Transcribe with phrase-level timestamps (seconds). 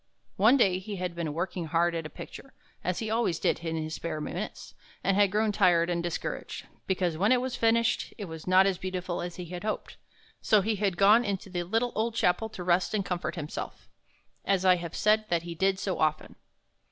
[0.37, 3.75] One day he had been working hard at a picture, as he always did in
[3.75, 8.25] his spare minutes, and had grown tired and discouraged, because when it was finished it
[8.25, 9.97] was not as beautiful as he had hoped.
[10.41, 13.87] So he had gone into the little old chapel to rest and comfort himself,
[14.43, 16.35] as I have said that he did so often.